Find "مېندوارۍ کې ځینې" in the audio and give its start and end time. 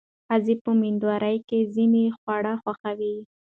0.81-2.03